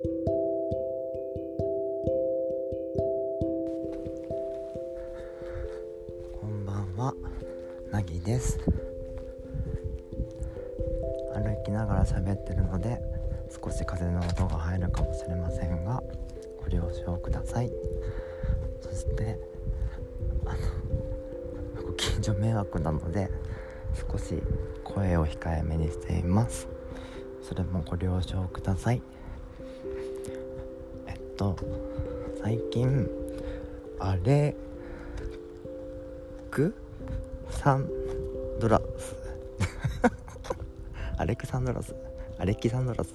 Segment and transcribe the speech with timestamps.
[0.00, 0.06] こ
[6.46, 7.12] んばんは。
[7.90, 8.60] なぎです。
[11.34, 13.00] 歩きながら喋ってるので
[13.50, 16.00] 少し風の音が入るかもしれませんが
[16.62, 17.72] ご了承ください。
[18.80, 19.36] そして
[20.44, 20.52] あ
[21.76, 23.32] のご近所迷惑なので
[24.08, 24.40] 少し
[24.84, 26.68] 声を控えめにしています。
[27.42, 29.02] それもご了承ください。
[31.38, 31.56] と。
[32.42, 33.08] 最近
[34.00, 34.54] あれ
[36.50, 36.74] ク
[37.50, 37.88] サン
[38.60, 39.16] ドラス。
[41.16, 41.94] アレクサンドラス。
[42.38, 43.14] アレキサンドラス。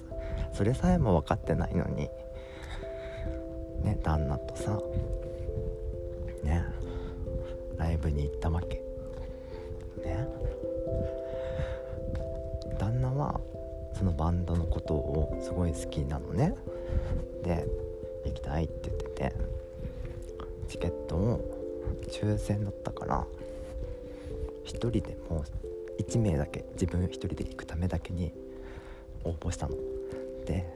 [0.52, 2.08] それさえも分かってないのに。
[3.82, 4.80] ね旦那とさ。
[6.42, 6.64] ね。
[7.76, 8.82] ライブに行ったわけ。
[10.02, 10.26] ね。
[12.78, 13.40] 旦那は
[13.92, 16.54] そのバンドのことをすごい好きなのね。
[22.34, 23.26] 抽選だったから
[24.66, 25.44] 1人でも
[25.98, 28.32] う1名だけ自分1人で行くためだけに
[29.24, 29.76] 応募したの。
[30.46, 30.66] で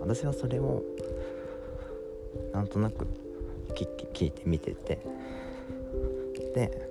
[0.00, 0.82] 私はそれを
[2.52, 3.06] なんとなく
[3.74, 4.98] 聞いて見てて。
[6.54, 6.88] で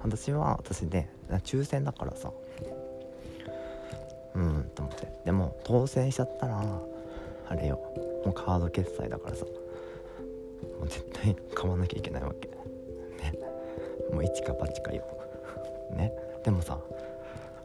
[0.00, 1.08] 私は私で
[1.44, 2.32] 抽選だからさ。
[4.34, 5.08] うんと思って。
[5.26, 6.62] でも当選しちゃったら
[7.48, 7.78] あれよ。
[8.24, 9.44] もうカード決済だからさ。
[10.78, 12.48] もう絶対買わなきゃいけないわけ。
[13.22, 13.34] ね。
[14.12, 15.04] もう一か八かよ。
[15.94, 16.12] ね。
[16.44, 16.78] でもさ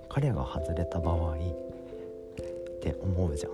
[0.09, 1.38] 彼が外れた場合っ
[2.80, 3.52] て思うじゃん。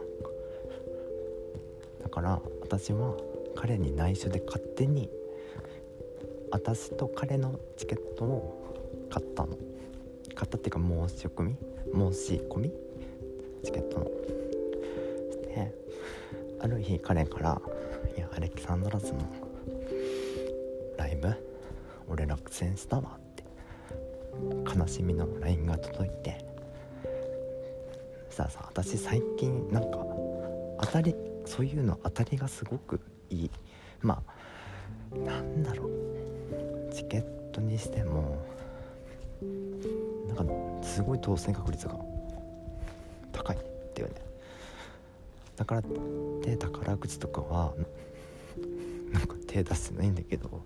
[2.03, 3.15] だから私は
[3.55, 5.09] 彼に内緒で勝手に
[6.51, 8.75] 私と彼のチケットを
[9.09, 9.57] 買ったの。
[10.35, 11.55] 買ったっていうか申し込み？
[12.13, 12.71] 申し込み？
[13.63, 14.05] チケットの。
[14.05, 15.73] で
[16.59, 17.61] ある日彼から
[18.15, 19.19] 「いやアレキサンドラスの
[20.97, 21.33] ライブ？
[22.09, 23.43] 俺落選したわ」って。
[24.77, 26.45] 悲しみの LINE が届いて。
[28.29, 29.97] さあさあ私最近なんか
[30.81, 31.15] 当たり
[31.45, 32.99] そういうの当たりがすごく
[33.29, 33.51] いい。
[34.01, 34.23] ま
[35.13, 35.89] あなんだろう。
[36.91, 37.21] チケッ
[37.51, 38.37] トにしても
[40.27, 40.47] なん
[40.81, 41.95] かすごい当選確率が
[43.31, 43.59] 高いっ
[43.93, 44.15] ていうね。
[45.55, 45.83] だからっ
[46.41, 47.73] て宝くじとかは
[49.53, 50.61] 手出してないんだけど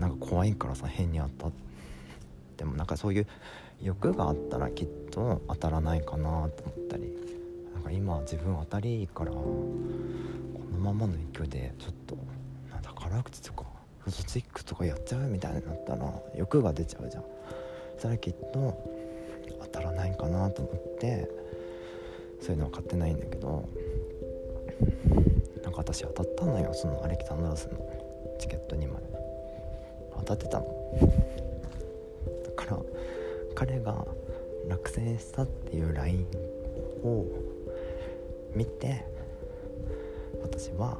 [0.00, 1.52] なんか怖いからさ変に当たっ
[2.56, 3.26] てもなんかそういう
[3.80, 6.48] 欲があったらきっと当たらないかなと思っ
[6.88, 7.12] たり
[7.74, 9.38] なんか今自分当たりいいからこ
[10.72, 12.16] のままの勢いでちょっと
[12.72, 13.64] なんだ宝くじとか
[14.00, 17.22] フトチックとかやっちゃうみたいになったら欲が出ちゃうじゃん。
[17.94, 18.84] そしたらきっと
[19.60, 21.28] 当たらないかなと思って
[22.40, 23.68] そういうのは買ってないんだけど。
[25.78, 27.78] 私当たったのよそのアレキサンドラスの
[28.40, 29.00] チケット2枚
[30.18, 30.66] 当たってたの
[32.44, 32.78] だから
[33.54, 34.04] 彼が
[34.68, 36.26] 落選したっていう LINE
[37.04, 37.24] を
[38.54, 39.04] 見て
[40.42, 40.98] 私は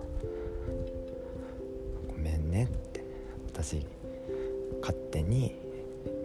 [2.06, 3.02] 「ごめんね」って
[3.52, 3.84] 私
[4.80, 5.56] 勝手に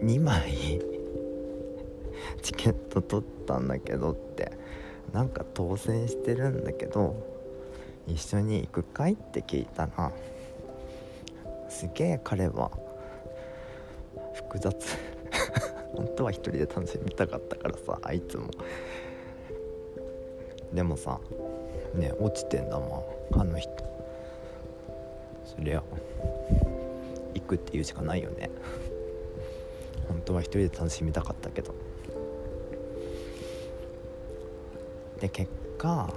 [0.00, 0.80] 2枚
[2.40, 4.52] チケット取ったんだけどって
[5.12, 7.33] なんか当選してるんだけど
[8.06, 9.14] 一緒に行くかい？
[9.14, 10.12] って聞いたら
[11.68, 12.70] すげえ彼は。
[14.34, 14.76] 複雑。
[15.94, 18.48] 本当は一人で楽しみたかったからさあいつも。
[20.72, 21.20] でもさ
[21.94, 23.40] ね落ちてんだもん。
[23.40, 23.72] あの人。
[25.44, 25.82] そりゃ
[27.34, 28.50] 行くって言うしかないよね。
[30.08, 31.74] 本当は一人で楽しみたかったけど。
[35.20, 36.12] で結果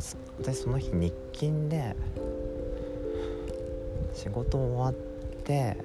[0.00, 1.94] か私その日日勤で
[4.14, 4.94] 仕事終わっ
[5.44, 5.76] て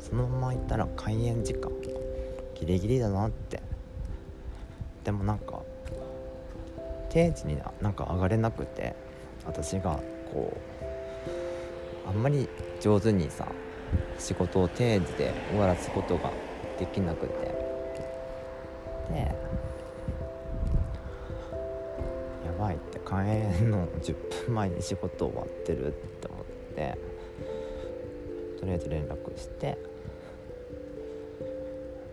[0.00, 1.70] そのまま行ったら開演時間。
[2.54, 3.62] ギリギリだなって。
[5.04, 5.62] でもなんか
[7.08, 8.94] 定時になんか上がれなくて
[9.46, 10.00] 私が
[10.32, 10.54] こ
[12.06, 12.48] うあんまり
[12.80, 13.46] 上手にさ
[14.18, 16.30] 仕事を定時で終わらすことが
[16.78, 17.47] できなくて。
[24.48, 26.98] 前に仕事終わってるって思って
[28.58, 29.78] とりあえず連絡して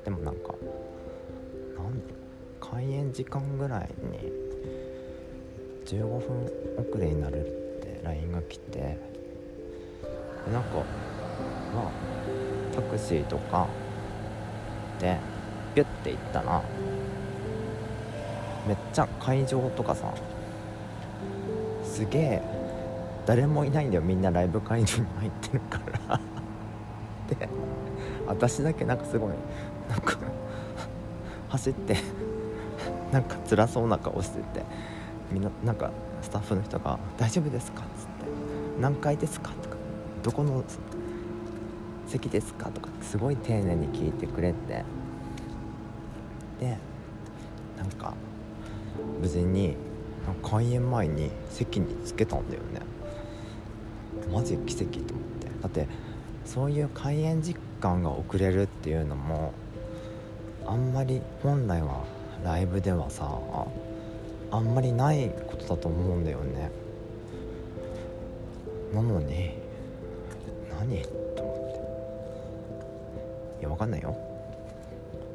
[0.03, 0.53] でもなんか
[1.75, 2.15] なんだろ
[2.61, 4.31] う開演時間ぐらいに
[5.85, 6.45] 15分
[6.89, 7.49] 遅れになるっ
[7.81, 8.97] て LINE が来てで
[10.51, 10.83] なんか
[11.73, 11.91] まあ
[12.75, 13.67] タクシーとか
[14.99, 15.17] で
[15.73, 16.61] ピュッて行ったら
[18.67, 20.13] めっちゃ会場とかさ
[21.95, 22.41] すげえ
[23.25, 26.19] 誰もいないんだよみんなライブ会場に入ってるから
[27.39, 27.47] で
[28.27, 29.29] 私だけなんかすごい
[29.89, 30.17] なんか
[31.47, 31.95] 走って
[33.13, 34.65] なんか辛そうな顔してて
[35.31, 35.89] みんななんか
[36.21, 38.11] スタッフの人が「大丈夫ですか?」っつって
[38.81, 39.77] 「何階ですか?」とか
[40.21, 40.63] 「どこの
[42.07, 44.83] 席ですか?」とかすごい丁寧に聞いてくれて
[46.59, 46.77] で
[47.77, 48.13] なんか
[49.21, 49.77] 無事に
[50.43, 52.81] 開演前に席につけたんだよね。
[54.33, 55.47] マジ奇跡と思って。
[55.61, 55.87] だって
[56.45, 59.53] そういう開演実感が遅れるっていうのも
[60.65, 62.03] あんまり本来は
[62.43, 63.39] ライブではさ
[64.51, 66.71] あんまりないことだと思うんだよね。
[68.93, 69.51] なのに
[70.79, 71.01] 何
[71.35, 71.57] と思っ
[73.57, 73.61] て。
[73.61, 74.15] いやわかんないよ。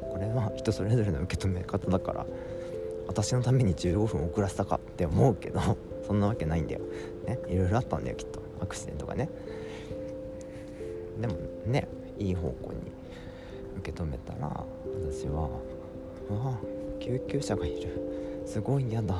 [0.01, 2.25] これは人それぞれの受け止め方だから。
[3.11, 5.59] 私のために15分遅らせたかって思うけど
[6.07, 6.81] そんなわけないんだよ。
[7.27, 8.41] ねいろいろあったんだよきっと。
[8.61, 9.29] アクシデントがね。
[11.19, 11.33] でも
[11.65, 11.87] ね
[12.17, 12.79] いい方向に
[13.79, 14.65] 受け止めたら
[15.11, 15.49] 私は
[16.29, 16.57] 「うわ
[16.99, 17.89] 救急車がいる。
[18.45, 19.15] すごい嫌だ。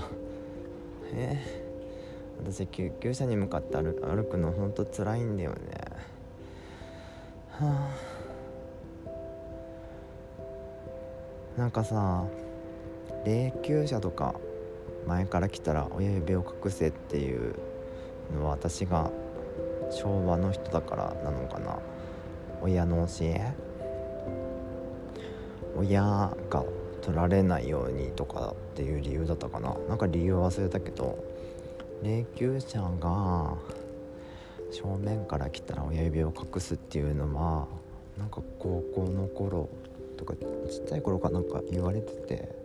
[1.13, 5.57] えー、私救急車に向かって歩歩くのほんと辛いんだよね。
[7.49, 7.89] は
[11.57, 11.57] あ。
[11.57, 12.25] なんかさ
[13.25, 14.35] 霊柩車とか
[15.07, 17.55] 前から来たら親指を隠せっていう
[18.33, 19.11] のは私が
[19.91, 21.79] 昭和の人だからなのかな。
[22.61, 23.53] 親の教え？
[25.75, 26.01] 親
[26.49, 26.63] が
[27.01, 29.75] 取られないようにとかっていう理由だったかな。
[29.89, 31.23] なんか理由忘れたけど
[32.03, 33.55] 霊柩車が
[34.71, 37.67] 正面から来たら親指を隠すっていうのは
[38.17, 39.67] なんか高校の頃
[40.17, 42.60] とかちっちゃい頃かなんか言われてて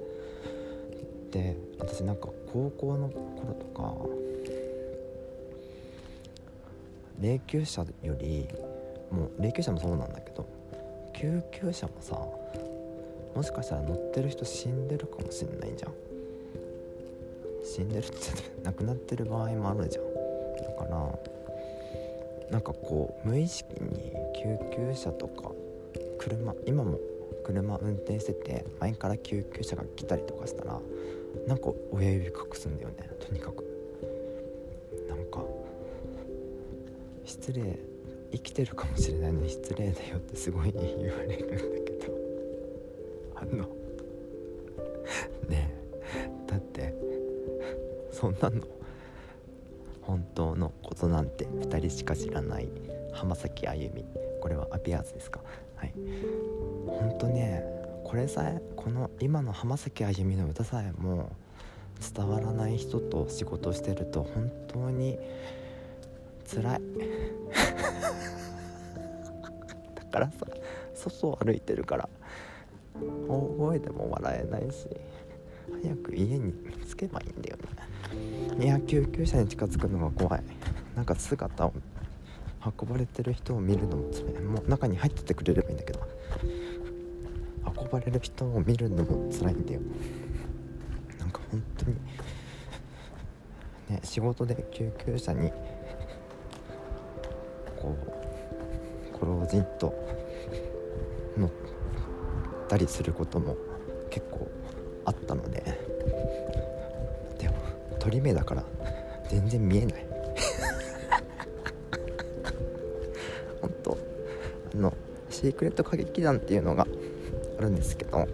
[1.36, 3.94] で私なんか高校の頃とか
[7.20, 8.48] 霊柩車より
[9.10, 10.48] もう霊柩車もそうなんだけど
[11.14, 12.18] 救急車もさ
[13.34, 15.92] もしかしたら乗ってる人死んでるかもしんないじゃん。
[17.62, 18.16] 死んでるって
[18.62, 20.04] 亡くなってる場合もあるじゃん。
[20.62, 21.18] だから
[22.50, 25.50] なんかこう無意識に救急車とか
[26.18, 26.98] 車今も
[27.46, 30.81] 車運転してて前から救急車が来たりとかしたら
[31.46, 33.64] なんか親指隠すんだよねとにかく。
[35.08, 35.44] なんか
[37.25, 37.78] 失礼
[38.32, 42.12] 生きてるかもしれないのに失礼だよってすごい言われるんだけど。
[43.37, 43.64] あの
[45.49, 45.70] ね
[46.16, 46.92] えだって
[48.10, 48.62] そんなの
[50.02, 52.69] 本当のことなんて2人しか知らない。
[53.16, 54.04] 浜崎あゆみ。
[54.40, 55.40] これはアピアーズですか？
[55.76, 55.92] はい。
[56.86, 57.64] ほんとね
[58.04, 61.32] これさえこの今の浜崎あゆみの歌さえも
[62.14, 65.18] 伝わらない人と仕事してると本当に
[66.48, 66.80] 辛い。
[69.96, 70.46] だからさ
[70.94, 72.08] 外を歩いてるから
[73.28, 74.86] 大声でも笑えないし
[75.82, 76.52] 早く家に
[76.88, 77.56] 着けばいいんだよ
[78.58, 78.64] ね。
[78.64, 80.42] いや救急車に近づくのが怖い。
[80.94, 81.72] なんか姿を
[82.80, 84.42] 運ばれてる人を見るのも辛い。
[84.42, 86.00] もう中に入っててくれればいいんだけど。
[87.64, 89.80] 運ばれる人を見るのも辛いんだよ。
[91.18, 91.96] なんか本当に
[93.90, 95.50] ね仕事で救急車に
[97.76, 97.96] こ
[99.14, 99.94] うご老人と
[101.37, 101.50] 乗っ
[102.68, 103.56] たりすることも
[104.11, 104.49] 結構
[105.04, 105.62] あったので。
[107.38, 107.54] でも
[107.99, 108.64] 鳥目だから
[109.28, 110.05] 全然見えない。
[115.37, 116.87] シークレット歌劇団っていうのが
[117.59, 118.26] あるんですけど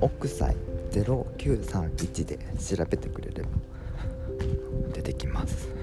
[0.00, 0.54] 奥祭
[0.92, 3.48] 0931で調べてくれれば
[4.92, 5.79] 出てきます。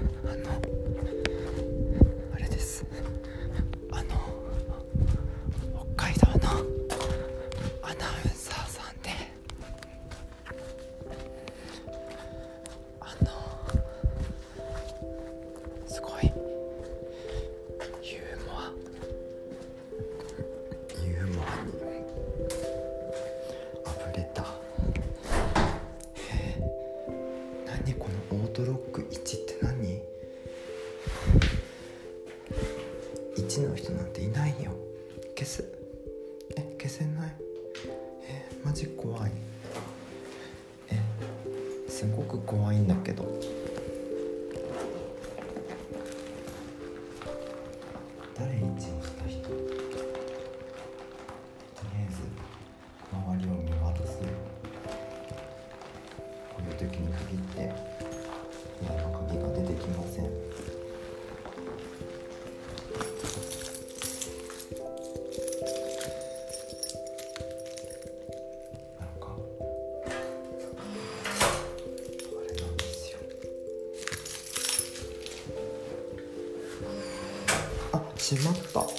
[78.28, 78.97] しまった。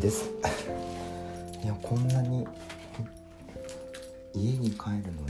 [0.00, 0.30] です。
[1.62, 2.46] いやこんなに
[4.32, 5.28] 家に帰るのに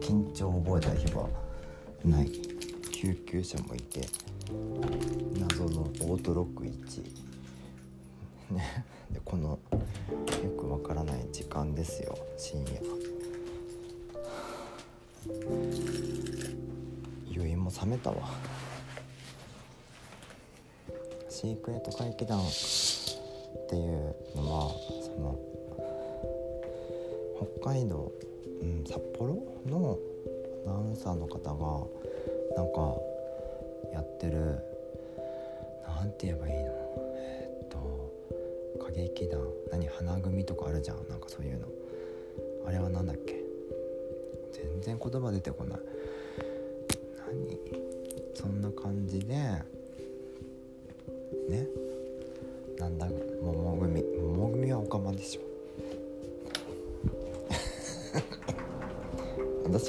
[0.00, 1.28] 緊張を覚えた日は
[2.04, 2.30] ない。
[2.92, 4.06] 救急車もいて
[5.38, 7.02] 謎のオートロック1
[8.50, 8.84] ね。
[9.10, 12.82] でこのよくわからない時間ですよ深夜。
[17.30, 18.16] 酔いも冷めたわ。
[21.30, 22.38] シークレット怪奇団
[23.70, 25.38] っていうのはその
[27.62, 28.10] 北海道、
[28.60, 29.96] うん、札幌の
[30.66, 31.86] アナウンサーの方が
[32.56, 32.96] なんか
[33.92, 34.58] やってる
[35.86, 36.72] なんて言えばいいの？
[37.14, 38.12] えー、っと
[38.80, 41.08] 歌劇団何花組とかあるじゃん？
[41.08, 41.68] なんかそういうの。
[42.66, 43.40] あれは何だっけ？
[44.50, 45.80] 全然言葉出てこない。
[47.24, 47.56] 何？
[48.34, 49.64] そんな感じで
[51.48, 51.66] ね？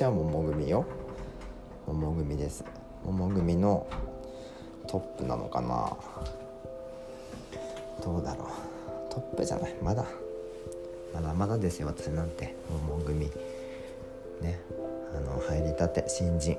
[0.01, 0.83] 私は桃組よ。
[1.85, 2.65] 桃組です。
[3.05, 3.85] 桃組の
[4.87, 5.95] トップなのかな。
[8.03, 8.47] どうだろう。
[9.11, 9.75] トップじゃない。
[9.79, 10.03] まだ。
[11.13, 11.87] まだまだですよ。
[11.89, 12.55] 私なんて。
[12.87, 13.29] 桃組。
[14.41, 14.59] ね。
[15.15, 16.03] あの入りたて。
[16.07, 16.57] 新人。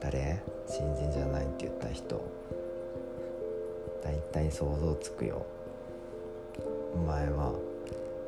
[0.00, 0.42] 誰？
[0.66, 2.24] 新人じゃないって言った人。
[4.02, 5.44] 大体想像つくよ。
[6.94, 7.52] お前は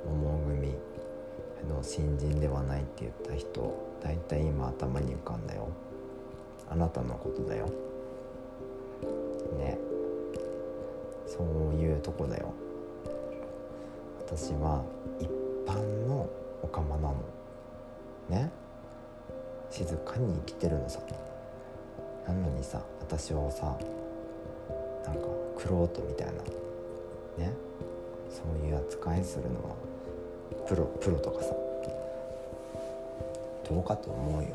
[0.04, 0.74] 桃組。
[1.68, 5.68] の新人ではないって言った人大体今頭に浮かんだよ。
[6.68, 7.66] あなたのことだよ。
[9.59, 9.78] ね。
[11.26, 12.52] そういうとこだよ。
[14.26, 14.83] 私は
[15.21, 15.28] 一
[15.66, 16.28] 般の
[16.62, 17.14] オカマなの。
[18.28, 18.50] ね。
[19.71, 21.00] 静かに生きてるのさ。
[22.26, 23.76] なのにさ私をさ
[25.04, 25.21] なんか
[25.59, 26.33] クロートみたいな。
[27.44, 27.52] ね。
[28.30, 29.76] そういう扱いするのは
[30.66, 31.54] プロプロとかさ。
[33.68, 34.49] どうかと思うよ。
[34.49, 34.54] ね。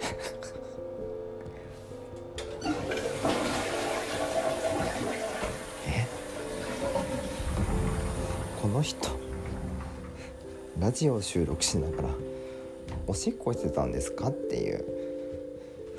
[5.86, 6.06] え？
[8.60, 9.08] この人。
[10.80, 12.08] ラジオ収録しながら
[13.08, 14.84] おしっこしてたんですかっていう。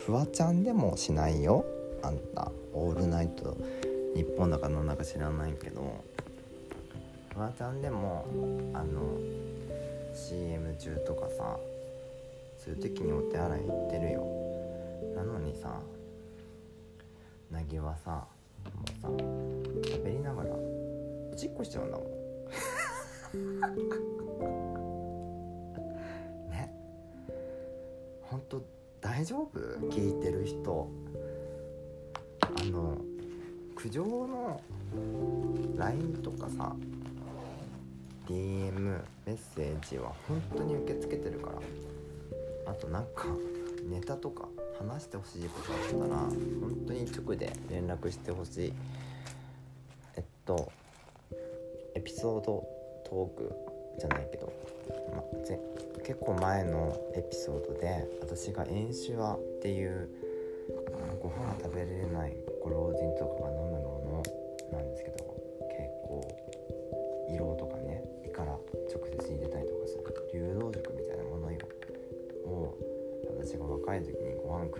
[0.06, 1.66] フワちゃんでもしないよ。
[2.02, 2.50] あんた。
[2.74, 3.58] オールナイト。
[4.16, 6.04] 日本だかなんだか知らないけど
[7.34, 8.26] フワちゃんでも
[8.74, 9.18] あの
[10.14, 11.58] CM 中とかさ
[12.58, 14.26] そういう時にお手洗い行ってるよ。
[15.16, 15.80] なのにさ
[17.50, 18.26] なぎはさ
[18.76, 19.08] もうさ
[19.98, 22.08] 喋りながらおしっこしちゃうんだもん。
[26.52, 26.74] ね。
[28.24, 28.62] ほんと
[29.00, 29.60] 大丈夫？
[29.90, 30.90] 聞いてる人。
[33.82, 34.60] 苦情の
[35.78, 36.76] LINE とかさ
[38.28, 41.52] DM メッセージは本当に受け付けてるか
[42.66, 43.28] らあとなんか
[43.90, 46.34] ネタとか話してほしいことあったら本
[46.88, 48.74] 当に直で連絡してほしい。
[50.18, 50.70] えっと
[51.96, 52.68] エピソード
[53.06, 53.56] トーク
[53.98, 54.52] じゃないけど、
[55.16, 55.58] ま、ぜ
[56.06, 60.10] 結構前のエピソードで私が遠酒はっていう
[61.22, 63.69] ご飯食べれないご老人とかが飲む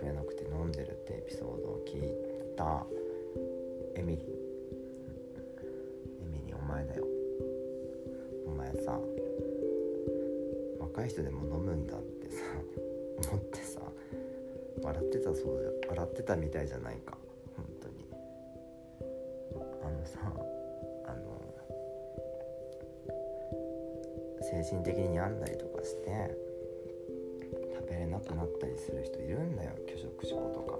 [0.00, 2.02] 食えなくて飲んでるってエピソードを聞い
[2.56, 2.84] た。
[3.96, 4.28] エミリーエ
[6.32, 7.04] ミリーお前だよ。
[8.46, 8.98] お前さ
[10.78, 12.42] 若い人でも飲むんだってさ
[13.30, 13.80] 思ってさ
[14.82, 17.18] 笑ってたそうじゃ笑ってたみたいじゃないか。
[17.56, 18.06] 本当に。
[19.82, 20.18] あのさ
[21.06, 21.40] あの
[24.40, 26.34] 精神的に病んだりとかして
[28.30, 29.70] くなったりする人いるんだよ。
[29.88, 30.78] 拒食症とか。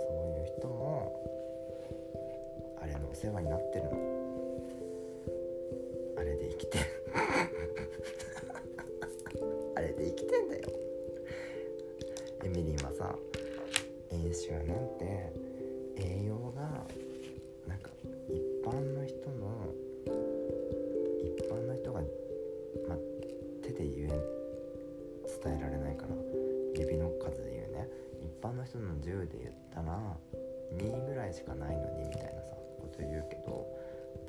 [0.00, 1.12] そういう人も
[2.80, 4.13] あれのお世話になってるの。
[31.34, 33.66] しかないのにみたいなさこと言うけど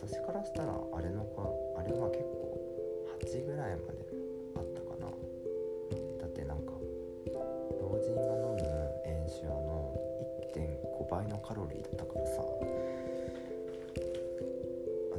[0.02, 1.46] 私からしたらあれのか
[1.78, 2.58] あれは結構
[3.22, 4.00] 8ぐらいまで
[4.56, 5.08] あったかな。
[6.20, 6.74] だってなんか
[7.80, 8.66] 老人が飲む
[9.06, 9.94] 塩酒の
[10.54, 12.42] 1.5倍のカロリーだったからさ。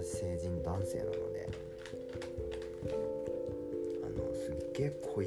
[0.02, 1.49] 成人男性なので。
[4.05, 5.26] あのすっげえ濃い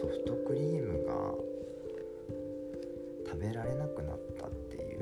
[0.00, 1.12] ソフトクリームが
[3.26, 5.00] 食べられなくなったっていう。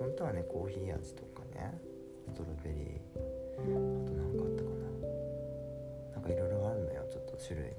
[0.00, 1.78] 本当はねコーヒー味とかね
[2.32, 3.04] ストロベリー。
[3.58, 3.68] あと
[4.16, 4.88] 何かあったかな。
[6.14, 7.76] なんかいろいろあるのよちょっと種類が。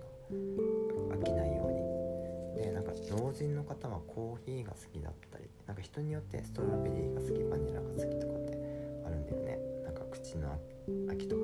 [1.17, 2.63] 飽きないように。
[2.63, 8.53] でなんか老人の方はコーヒーが好きだったりなんか人によってストロベリーが好きバニラが好きとかって
[9.03, 9.57] あるんだよね。
[9.83, 10.59] なんか口の
[11.07, 11.41] 飽きとか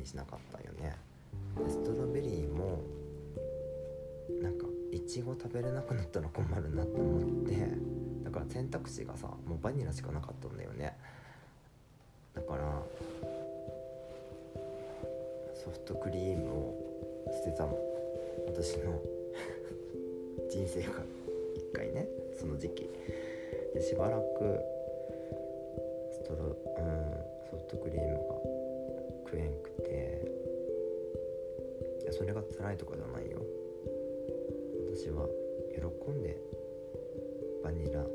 [0.00, 0.96] にしなかったよね。
[1.68, 2.82] ストロベリーも
[4.42, 7.68] なんかいちご食べれなくなったら困るなって思って
[8.24, 10.96] だから選択肢がさもうバニラしかなかったんだよね。
[12.34, 12.82] だから
[15.54, 17.78] ソフトクリームを捨てたの。
[18.46, 19.00] 私の
[20.48, 20.88] 人生が
[21.54, 22.08] 一回ね
[22.38, 22.88] その時期。
[23.74, 24.60] でしばらく
[26.12, 28.20] ストロうんソフトクリームが
[29.26, 29.79] 食えんくて。
[32.20, 33.40] それが辛いとかじゃないよ。
[34.92, 35.26] 私は
[35.72, 36.36] 喜んで
[37.64, 38.08] バニラの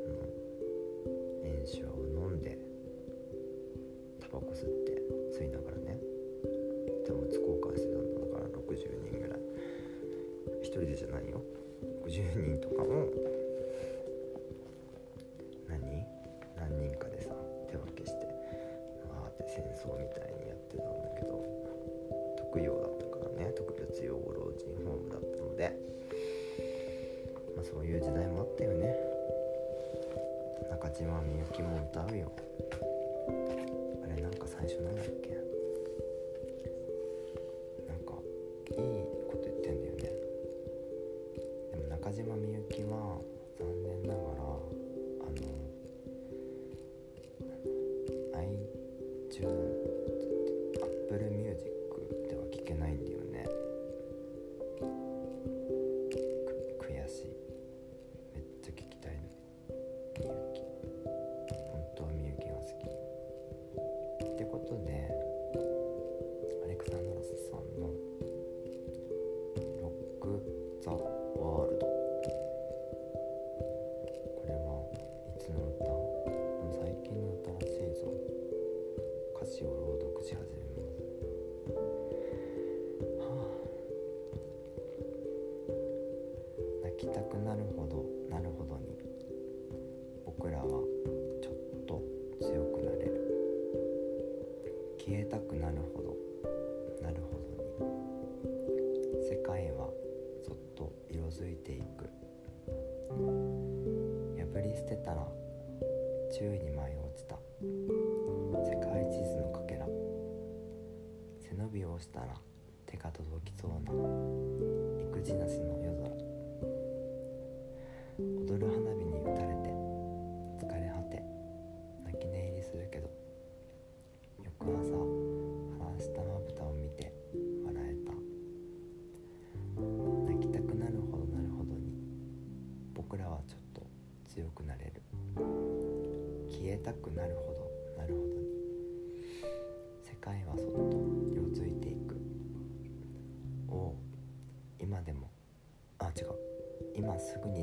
[60.18, 60.55] みゆ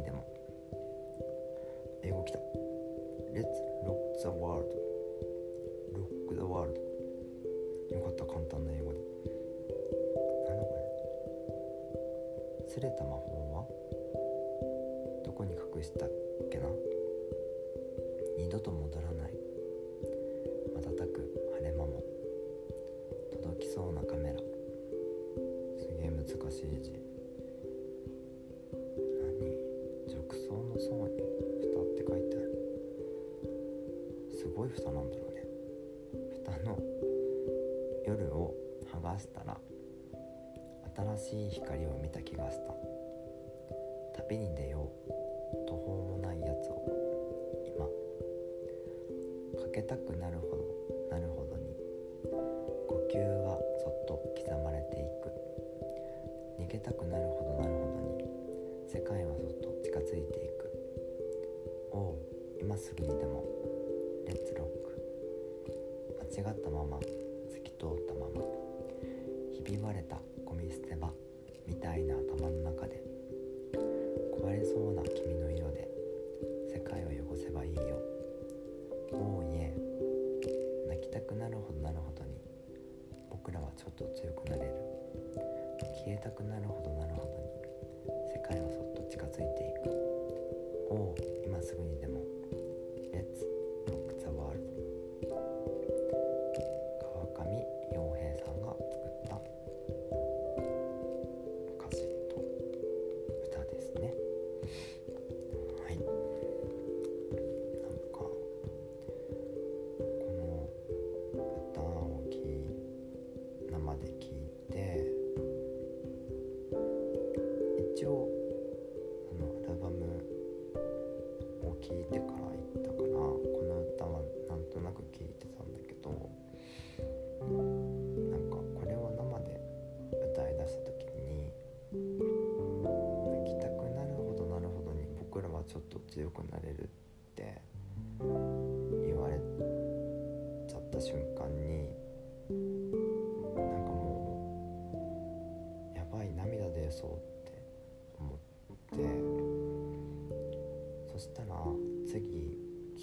[0.04, 0.24] でも。
[2.04, 2.40] 英語来た。
[3.34, 3.48] Let's
[3.86, 4.70] rock the world.
[5.94, 6.80] Rock the world.
[7.92, 9.00] よかった簡単な英語で。
[10.48, 10.76] なんだこ
[12.66, 12.70] れ。
[12.70, 13.68] すれた魔法は？
[15.26, 16.10] どこに隠したっ
[16.52, 16.68] けな？
[18.38, 19.33] 二度と戻らない。
[34.76, 35.44] 蓋なんだろうね。
[36.34, 36.78] 蓋の
[38.06, 38.54] 夜を
[38.92, 39.58] 剥がしたら
[41.18, 42.74] 新しい光を見た気がした。
[44.16, 45.12] 旅に出よう
[45.68, 46.86] 途方もないやつを
[47.66, 47.86] 今
[49.64, 50.64] かけたくなるほど
[51.10, 51.76] なるほどに
[52.88, 55.32] 呼吸はそっと刻まれていく。
[56.60, 58.26] 逃げたくなるほどなるほどに
[58.88, 60.72] 世界はそっと近づいていく。
[61.92, 62.18] おお
[62.60, 63.53] 今すぐにでも。
[66.36, 67.06] 間違ったまま透
[67.64, 68.42] き通ったまま
[69.54, 71.12] ひび割れたゴミ捨て場
[71.68, 73.04] みたいな頭の中で
[74.42, 75.88] 壊れそうな君の色で
[76.74, 78.00] 世界を汚せばいいよ。
[79.12, 79.78] おおいえ。
[80.90, 82.32] 泣きたくなるほどなるほどに
[83.30, 84.74] 僕らはちょっと強くなれる。
[86.04, 87.13] 消えたくなるほどなるほど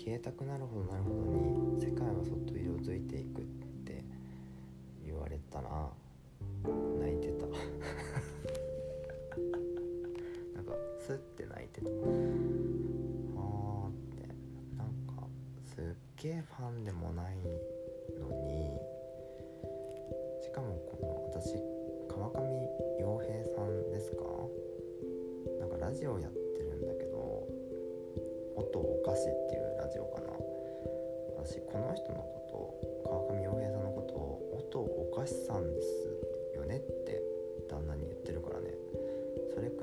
[0.01, 3.60] 消えたくなるほどなるほどに世界はそっと色づいていく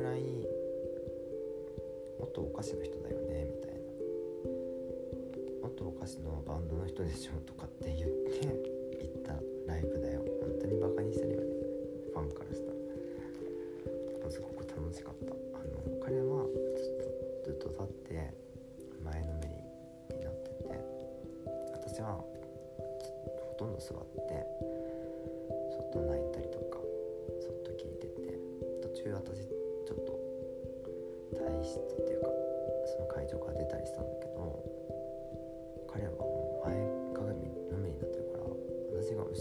[0.10, 0.22] らい
[2.20, 3.78] もっとおかしの人だよねみたいな。
[5.62, 8.77] もっとおかしのバンドの人でしょとかって言って。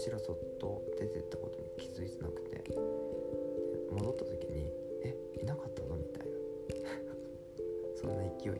[0.07, 2.63] 私が後ろそっと出てったことに気づいてなくて
[3.91, 4.71] 戻った時に
[5.03, 6.31] 「えいなかったの?」みたいな
[7.93, 8.53] そんな勢い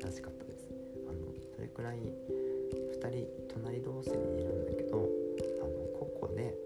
[0.00, 0.66] らしかったです
[1.06, 6.56] あのそれくらい2人隣同士にいるんだけどあの個々で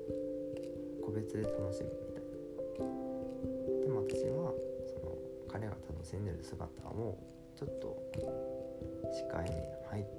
[1.02, 4.54] 個別で楽しむみたいなでも私は
[4.86, 7.18] その彼が楽しんでる姿を
[7.56, 8.00] ちょっと
[9.10, 9.50] 視界に
[9.90, 10.15] 入る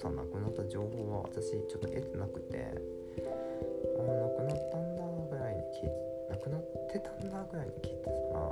[0.00, 5.90] さん亡くなった情報は私ちょっと得てなくてああ亡くなったんだぐらいに聞い
[6.30, 8.50] 亡くなってたんだぐらいに聞いてたら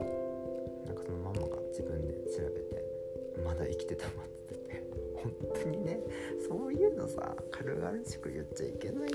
[0.87, 2.85] なんかそのママが自分で調べて
[3.43, 4.83] まだ生きてたまっててて
[5.17, 5.33] 本
[5.65, 6.01] 当にね
[6.47, 9.08] そういうのさ軽々しく言っちゃいけない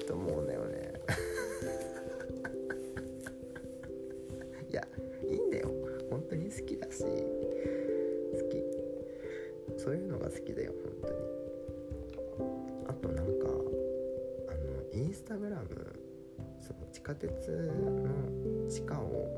[17.27, 19.29] 鉄の地下を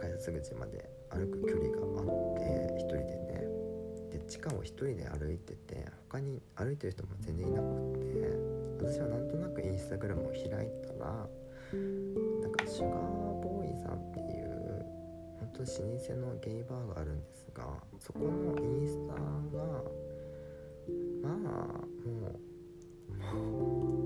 [0.00, 3.44] 改札口まで歩く距離があって一人でね
[4.10, 7.68] で地下を一人で歩いてて他に歩いてる人も全然いなくっ
[8.02, 10.54] て私はなんとなくインスタグラムを開いた
[11.04, 11.28] ら
[12.40, 13.00] なんかシュガー
[13.40, 14.84] ボーイさんっていう
[15.38, 17.64] 本当老舗のゲイバーがあるんですが
[18.00, 19.84] そこのインスタが
[21.22, 22.34] まあも
[23.94, 23.97] う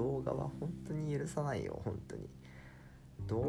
[0.00, 2.26] 動画は本当に許さないよ本当に。
[3.26, 3.44] 動画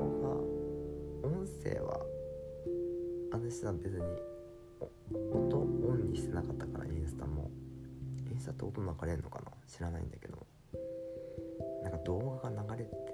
[1.29, 2.01] 音声は
[3.31, 4.01] 私は別に
[5.31, 5.63] 音オ
[5.95, 7.49] ンにしてなかったからインスタも。
[8.29, 9.51] インスタって音流れるのかな？
[9.65, 10.45] 知らないんだけど。
[11.83, 13.13] なんか動画が流れてて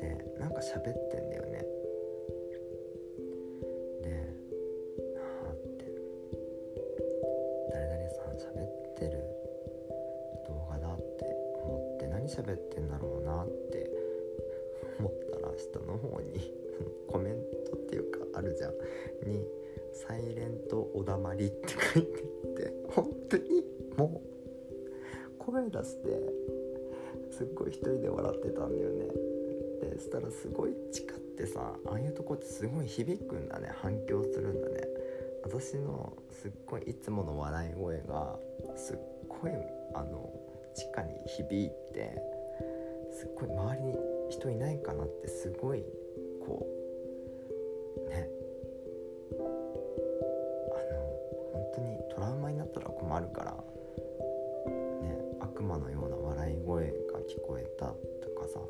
[0.00, 1.64] ででなんか喋ってんだよね。
[12.38, 13.90] 喋ってんだろうなって
[15.00, 16.52] 思ったら下の方に
[17.08, 17.34] コメン
[17.66, 18.70] トっていうかあるじゃん。
[19.28, 19.44] に
[19.92, 23.64] 「サイレントおだまり」って書いてって本当に
[23.96, 26.22] もう声出して
[27.30, 29.06] すっごい一人で笑ってたんだよね。
[29.80, 33.70] でそしたらすごい地下ってさああいうとこってすごい響くんだね。
[33.74, 34.88] 反響するんだね。
[35.42, 38.38] 私のすっごいいつもの笑い声が
[38.76, 38.96] すっ
[39.28, 39.52] ごい
[39.94, 42.20] あの地下に響いて
[43.12, 43.96] すっごい周りに
[44.30, 45.84] 人いないかなってすごい
[46.44, 46.66] こ
[48.06, 48.28] うね。
[49.32, 49.36] あ
[50.92, 51.08] の
[51.52, 53.52] 本当にトラウマになったら困るから
[55.02, 57.94] ね悪魔のような笑い声が聞こえたと
[58.40, 58.60] かさ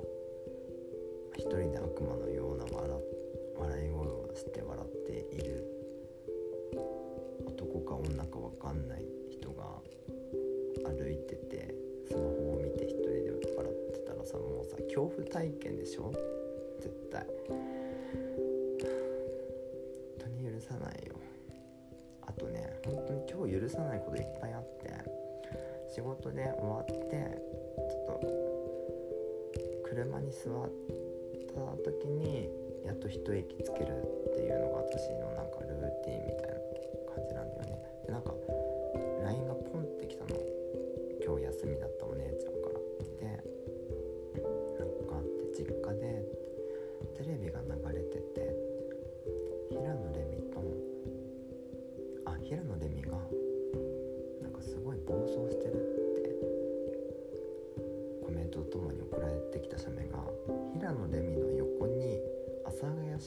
[1.37, 2.91] 一人で悪魔のような笑
[3.59, 5.65] 笑い声をして笑っている
[7.47, 9.65] 男か女か分かんない人が
[10.85, 11.58] 歩いてて
[14.29, 16.13] さもうさ恐怖体験でしょ？
[16.81, 17.25] 絶対。
[17.49, 17.57] 本
[20.19, 21.15] 当に許さないよ。
[22.27, 24.93] あとね本当に今日許さないこといっぱいあって
[25.89, 28.29] 仕事で終わってちょっと
[29.89, 30.69] 車に座っ
[31.79, 32.51] た時に
[32.85, 36.55] やっと一息つけるっていうのが私のなんかルーティンみたいな
[37.15, 37.68] 感じなんだよね。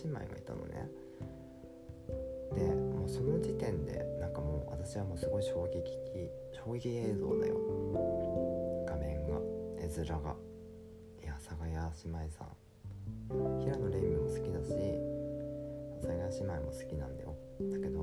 [0.03, 0.89] 姉妹がいたのね。
[2.55, 5.83] でもうその時点でなんかもう私はもうすごい衝撃
[6.51, 7.57] 衝撃映像だよ。
[8.87, 9.39] 画面が。
[9.77, 10.35] 絵面が。
[11.21, 12.47] いや阿佐ヶ谷姉妹さん。
[13.61, 14.73] 平野レイミも好きだし
[15.93, 17.35] 阿佐ヶ谷姉妹も好きなんだよ。
[17.71, 18.01] だけど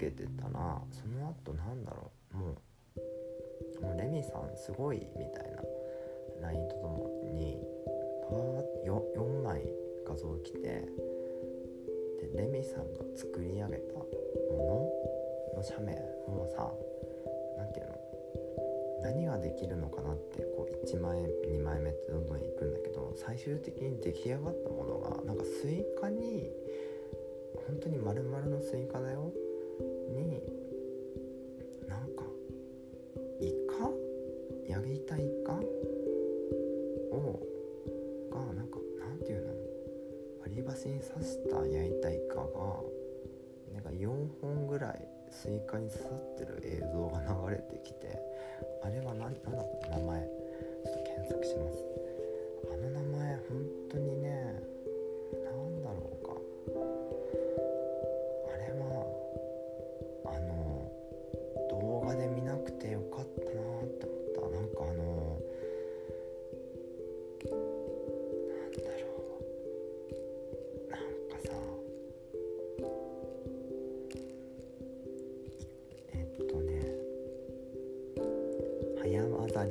[0.00, 2.36] 受けてたらその後なんだろう。
[2.38, 5.62] もうもうレミさんすごいみたいな。
[6.40, 7.60] LINE とともに
[8.26, 9.60] パワー 4, 4枚
[10.06, 10.88] 画像来てで
[12.34, 14.06] レミさんが作り上げたも
[15.52, 15.58] の？
[15.58, 15.92] の写メ
[16.26, 16.72] もうさ
[17.58, 18.00] 何て言うの？
[19.02, 26.50] 何ができるのかなってこう1枚2枚目ってどんどんいくんだけど最終的に出来上がったものがなんかスイカに
[27.66, 29.30] 本当に丸々のスイカだよ。
[47.80, 48.39] きて。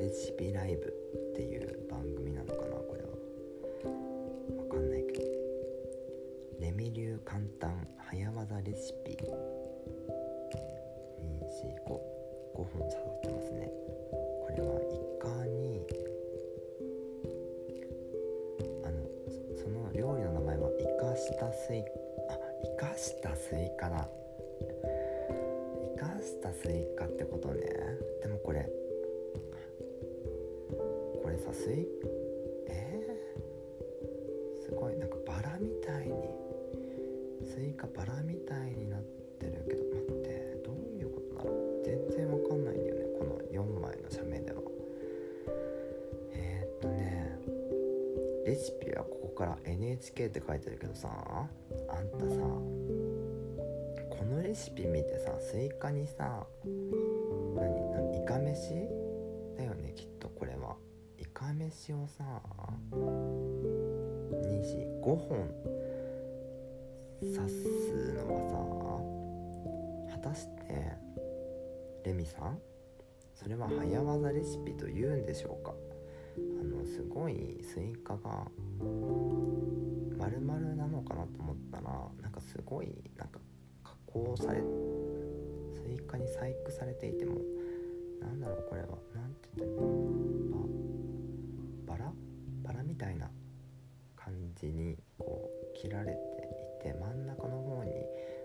[0.10, 3.10] レシピライブ」っていう番組なのかなこれは。
[4.58, 5.30] わかんないけど。
[6.60, 9.15] レミ流簡単早技レシピ。
[11.45, 12.02] 245
[12.56, 13.72] 5本刺さってますね。
[14.41, 15.86] これはイカに
[18.84, 19.08] あの
[19.56, 24.10] その料理の名前はイカしたスイあイカしたスイカだ。
[25.93, 27.62] イカしたスイカってことね。
[28.24, 28.79] でもこれ
[31.49, 31.88] さスイ
[32.67, 34.95] えー、すごい。
[34.97, 36.13] なんかバラみたいに
[37.43, 39.01] スイカバラみたいになっ
[39.39, 41.83] てるけど待ってどういうことだろう？
[41.83, 44.62] 全然わかんないんだよねこの4枚の写メでは。
[46.33, 47.39] えー、っとね
[48.45, 51.47] レシピはここから NHK って書いてるけどさあ
[51.99, 52.35] んたさ
[54.09, 56.45] このレシピ見てさスイカにさ
[57.55, 58.98] 何何イカ飯？
[61.89, 62.23] カ飯をさ
[62.91, 65.49] 2時5本
[67.19, 68.41] 刺すのは
[70.12, 70.93] さ果たして
[72.06, 72.60] レミさん？
[73.34, 75.73] それは早技レシピと言うんでしょうか？
[76.38, 78.45] あのすごいスイカが
[80.17, 81.90] 丸々なのかなと思ったら
[82.21, 83.40] なんかすごいなんか
[83.83, 84.63] 加工されス
[85.92, 87.42] イカに細工されていても
[88.21, 88.90] なんだろうこれは。
[89.15, 90.69] なんて言ったらいいの？
[93.00, 93.31] たいな
[94.15, 97.91] 感じにこう切られていて真ん中の方に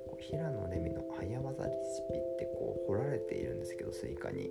[0.09, 4.49] こう平野レミの早技レシピってこう彫られているんですけどスイカに。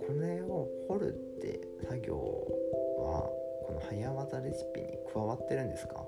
[0.00, 3.30] これを彫るって作業は
[3.66, 6.04] この早技レシピに加わってるんですか？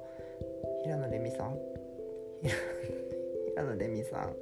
[0.83, 1.57] 平野レミさん？
[3.55, 4.35] 平野レミさん。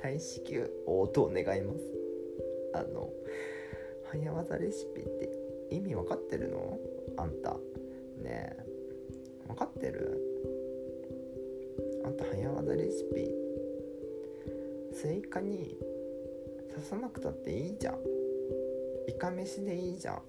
[0.00, 1.80] 大至急応答願います。
[2.72, 3.10] あの
[4.04, 5.28] 早技レシピって
[5.70, 6.78] 意味分かってるの？
[7.16, 7.50] あんた。
[8.22, 8.64] ねえ。
[9.46, 10.20] 分かってる？
[12.04, 13.30] あんた早技レシピ。
[14.92, 15.76] スイカに
[16.70, 17.98] 刺さなくたっていいじゃん。
[19.08, 20.22] イカ飯でいいじゃん。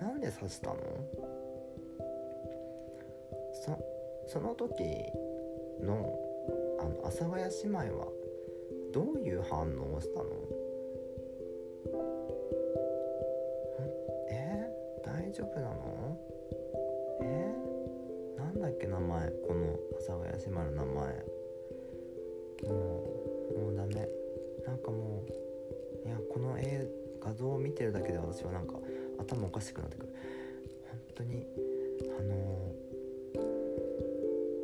[0.00, 0.76] なんで刺したの？
[3.52, 3.78] そ
[4.26, 4.82] その時
[5.80, 6.18] の
[6.80, 8.08] あの阿佐ヶ谷姉妹は
[8.92, 10.26] どういう反応をしたの？
[15.34, 16.16] 丈夫なの？
[17.20, 17.54] え？
[18.38, 19.30] なんだっけ名前？
[19.46, 21.24] この阿佐ヶ谷姉妹の名前。
[22.64, 22.70] も
[23.54, 24.08] うもうダメ。
[24.66, 25.24] なんかも
[26.04, 26.86] ういやこの絵
[27.20, 28.74] 画像を見てるだけで私はなんか
[29.18, 30.14] 頭おかしくなってくる。
[30.88, 31.46] 本当に
[32.18, 32.34] あの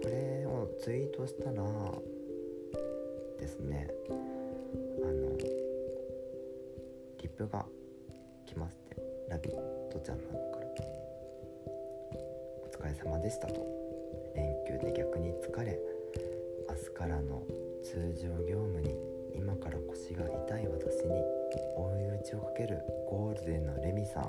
[0.03, 1.62] これをツイートしたら
[3.39, 5.37] ですねあの
[7.23, 7.66] リプが
[8.47, 8.97] 来まして
[9.29, 9.55] 「ラビッ
[9.91, 10.60] ト!」ちゃんなのか
[12.89, 13.66] ら様でしたと。
[14.35, 15.78] 連休で逆に疲れ
[16.68, 17.43] 明日からの
[17.83, 18.97] 通常業務に
[19.35, 21.11] 今から腰が痛い私に
[21.76, 22.78] 追い打ちをかける
[23.09, 24.22] ゴールデンのレミさん。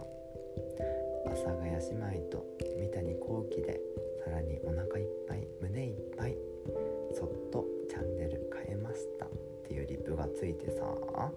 [1.26, 1.78] 阿佐ヶ谷姉
[2.18, 2.46] 妹と
[2.80, 3.80] 三谷幸喜で
[4.26, 6.36] さらにお腹いっぱい胸いっぱい
[7.14, 9.26] そっとチャンネル変えました。
[9.26, 9.30] っ
[9.68, 11.32] ていうリプがついてさ。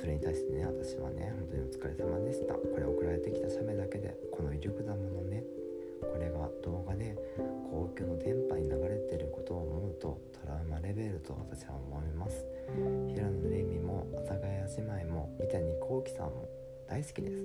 [0.00, 2.54] それに対してね私はね本当にお疲れ様でした。
[2.54, 5.44] これ送られてきた写メだけでこの威力だものね。
[6.00, 7.14] これが動画で
[7.70, 12.46] 公共の電波に流れてることを思うとトラウマレベルと私は思います。
[13.12, 16.48] 平野レミも阿佐ヶ谷姉妹も三谷幸喜さんも
[16.88, 17.44] 大好きです。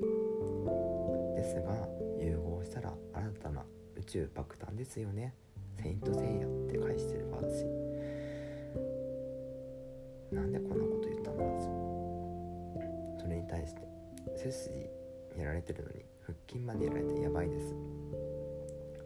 [1.35, 1.89] ですが
[2.21, 3.65] 融合したら新たな
[3.97, 5.33] 宇宙爆弾ですよね。
[5.83, 7.84] セイントセイヤって返してる私
[14.45, 14.89] 背筋
[15.39, 17.73] やられてるのに腹筋までやられてやばいです。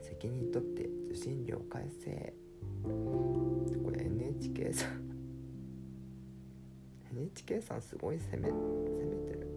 [0.01, 2.33] 責任取って受信料返せ。
[2.83, 5.09] これ NHK さん。
[7.13, 8.55] NHK さんすごい攻め攻
[9.05, 9.47] めてる。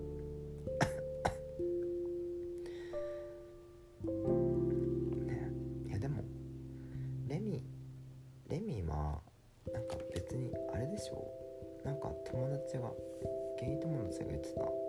[5.27, 5.51] ね
[5.89, 6.23] いやでも
[7.27, 7.65] レミ
[8.49, 9.21] レミは
[9.73, 11.29] なんか別にあれでしょ。
[11.85, 12.93] なんか友達が
[13.59, 14.82] ゲイ友達が言ってた。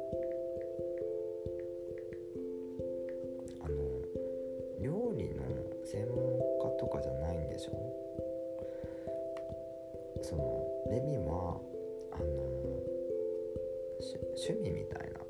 [14.45, 15.21] 趣味みたいな。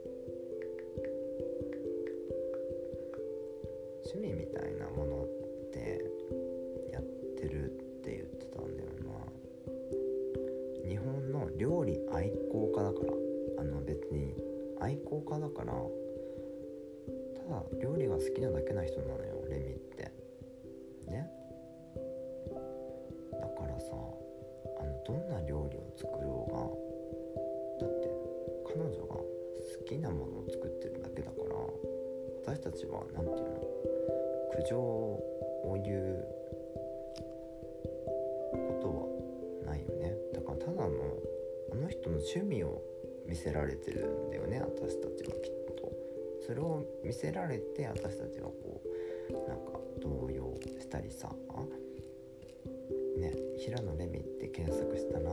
[4.06, 5.28] 趣味みたいなものっ
[5.72, 6.04] て
[6.92, 7.04] やっ
[7.38, 7.70] てるっ
[8.02, 10.90] て言ってたんだよな。
[10.90, 13.14] 日本の料理愛好家だから。
[13.60, 14.34] あの別に
[14.82, 15.74] 愛好家だから。
[17.36, 19.78] ただ料理が好きなだけな人なのよレミっ
[32.76, 33.74] ちは何て言うの
[34.56, 36.26] 苦情を言う
[38.52, 40.14] ことはないよね。
[40.34, 40.90] だからただの
[41.72, 42.82] あの人の趣味を
[43.26, 44.62] 見せられてるんだよね。
[44.62, 45.92] 私たちはきっと。
[46.46, 48.82] それを見せられて私たちはこ
[49.30, 51.30] うなんか動揺したりさ。
[53.18, 55.30] ね平野レミって検索したら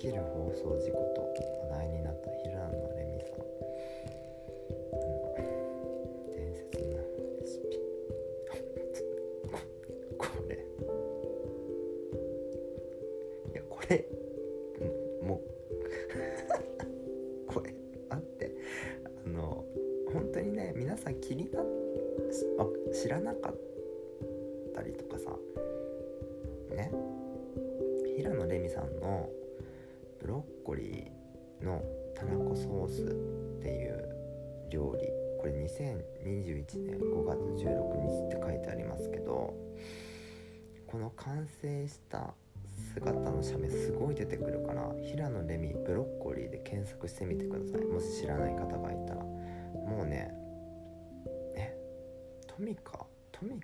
[0.00, 1.49] きる放送事故と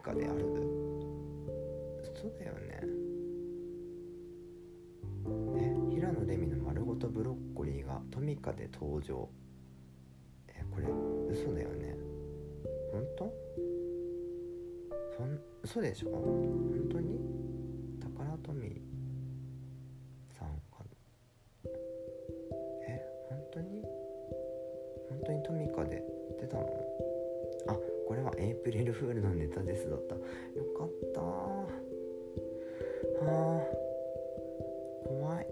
[0.07, 0.40] かである。
[2.14, 2.80] そうだよね。
[5.52, 9.28] ね平野レミの丸ごとブロッコリーがトミカで登場。
[10.46, 10.86] えこれ
[11.28, 11.96] 嘘だよね。
[12.92, 13.34] 本当？
[15.16, 16.11] そん嘘でしょ？
[16.11, 17.18] 本当に？
[18.00, 18.86] タカラトミー
[28.66, 30.16] プリルフールのネタですだった。
[30.16, 30.20] よ
[30.76, 31.20] かった。
[31.20, 31.64] は
[33.24, 33.66] あ。
[35.06, 35.46] 怖い。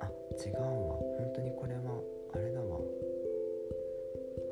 [0.00, 0.06] あ
[0.44, 0.98] 違うわ。
[0.98, 2.02] 本当にこれは
[2.34, 2.80] あれだわ。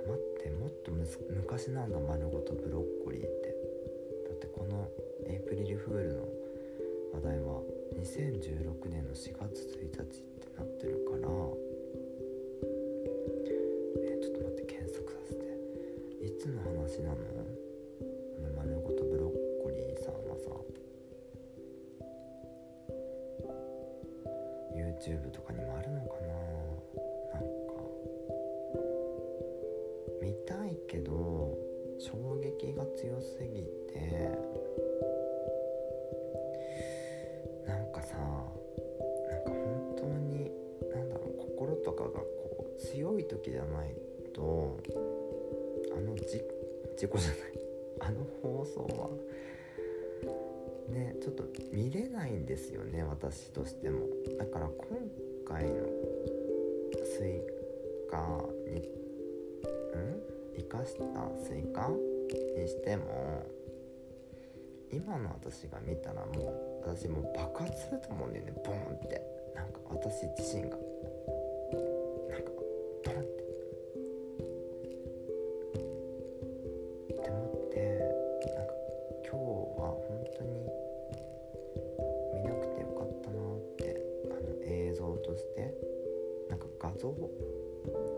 [0.06, 1.04] 待ってもっとむ
[1.42, 3.56] 昔なんだ丸ごとブロッコリーって。
[4.28, 4.88] だってこの
[5.26, 6.28] エイプリルフールの
[7.12, 7.60] 話題は
[7.98, 11.71] 2016年の4月1日ってなってるから。
[16.42, 17.14] つの話なの？
[17.14, 19.30] この丸ごとブロッ
[19.62, 20.50] コリーさんはさ
[24.74, 25.41] YouTube とか
[47.02, 47.38] 事故じゃない？
[47.98, 49.10] あの放送は
[50.88, 51.42] ねちょっと
[51.72, 54.06] 見れないんですよね私としても。
[54.38, 54.98] だから今
[55.44, 55.84] 回の
[57.04, 57.42] スイ
[58.08, 60.22] カにん？
[60.58, 61.02] 生かした
[61.44, 63.42] スイカにしても
[64.92, 69.20] 今の私が見たらもう私もう爆発すると思うんだよねボーンって。
[69.56, 70.78] なんか私自身が。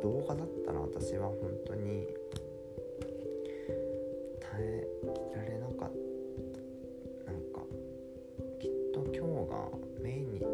[0.05, 1.37] 動画だったら私は本
[1.67, 2.07] 当に。
[4.39, 4.87] 耐え
[5.35, 5.93] られなかっ
[7.25, 7.33] た。
[7.33, 7.63] なんか
[8.61, 9.71] きっと今日が
[10.03, 10.45] 命日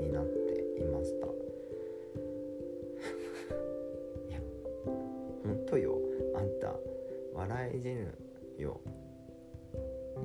[0.00, 1.26] になっていました。
[4.30, 4.38] いや
[5.42, 5.98] 本当よ。
[6.36, 6.72] あんた
[7.34, 8.14] 笑い死ぬ
[8.58, 8.80] よ。
[10.14, 10.22] 本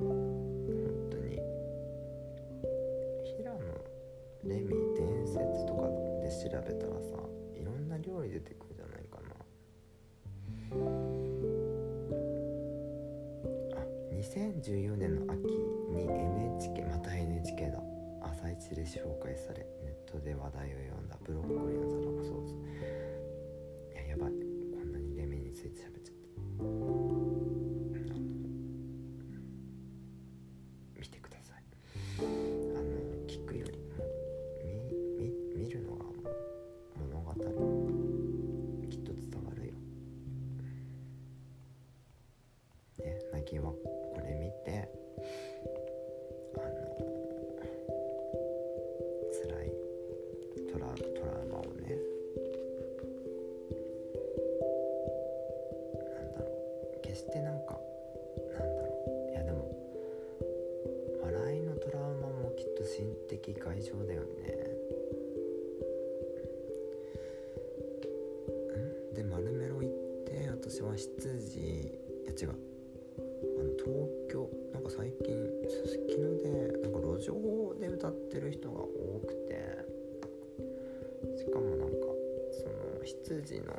[1.10, 1.40] 当に。
[3.36, 3.58] 平野
[4.44, 5.90] レミ伝説とか
[6.22, 7.18] で調べたらさ
[7.52, 8.54] いろんな料理出て
[14.66, 15.46] 2014年の秋
[15.92, 17.78] に NHK また NHK だ。
[18.22, 22.56] 朝一で紹介されネットで話題を呼んだブロッコリーのザラダソース。
[71.18, 71.64] 私は執事い
[72.26, 72.50] や違う。
[73.58, 73.86] あの東
[74.30, 75.34] 京なんか最近
[75.68, 76.50] すすきので
[76.82, 79.78] なんか路上で歌ってる人が多くて
[81.38, 81.96] しかもなんか
[82.52, 83.72] その執事の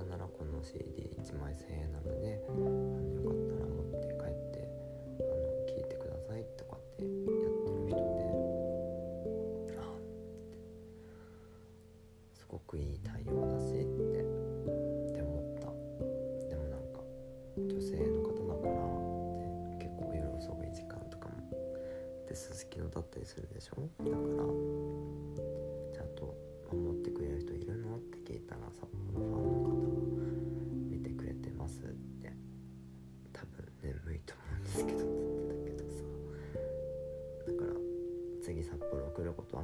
[0.00, 3.17] れてくれたならこの CD1 枚1,000円なのであの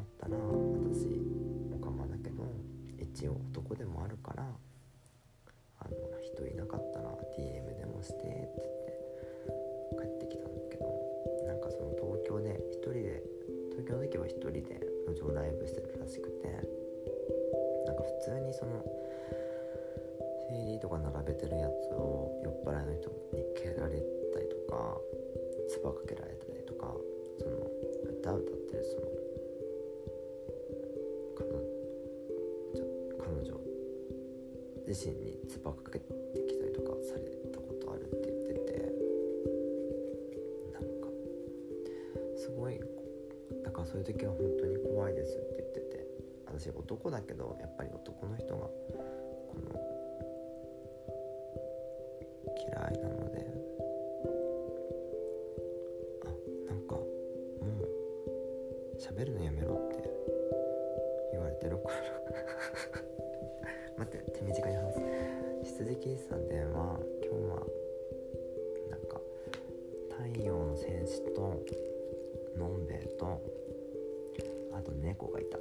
[0.05, 1.09] ったら私。
[1.73, 2.45] オカマだけど
[2.99, 4.45] 一応男でもあるから
[5.81, 8.63] あの人いなかったら DM でもしてって
[9.93, 10.87] 言って帰ってきたんだけど
[11.47, 13.23] なんかその東京で1人で
[13.73, 16.49] 東京の時は1人で路上ライブしてるらしくて
[17.87, 18.85] なんか普通にその
[20.51, 24.01] CD とか並べてるやつを酔っ払いの人に蹴られ
[24.33, 24.97] たりとか
[25.69, 26.95] 唾かけられたりとか
[27.39, 27.67] その
[28.09, 29.24] 歌歌ってるその
[33.25, 33.59] 彼女
[34.87, 36.13] 自身に唾かけて
[36.47, 38.93] きたりとかされたことあるって言ってて
[40.73, 41.09] なんか
[42.37, 42.79] すごい
[43.65, 46.07] だからそういう時は本当に怖いですって言ってて
[46.45, 48.44] 私男だけどやっぱり男の人
[66.05, 67.65] 喫茶店は今日は
[68.91, 69.19] なんか
[70.11, 71.65] 太陽の戦士と
[72.59, 73.41] のんべえと
[74.77, 75.57] あと猫がいた。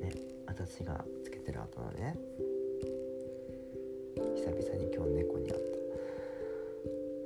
[0.00, 0.12] ね
[0.46, 2.16] 私がつけてる頭ね。
[4.36, 5.60] 久々に今日猫に会っ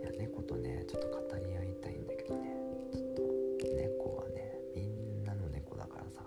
[0.01, 0.09] た。
[0.09, 2.57] いや猫とねちょっと語り合いたいんだけどね。
[2.95, 6.23] ちょっと猫はねみんなの猫だからさ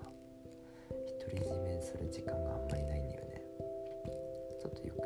[1.20, 2.87] 独り占めする時間があんまり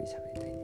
[0.02, 0.61] ピー喋りたい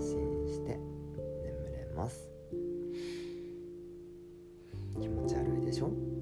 [0.00, 0.78] 心して
[1.42, 2.28] 眠れます。
[5.00, 6.13] 気持ち悪いでしょ？